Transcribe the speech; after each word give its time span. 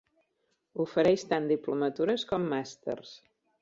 Ofereix 0.85 1.27
tant 1.33 1.47
diplomatures 1.53 2.27
com 2.35 2.53
màsters. 2.57 3.19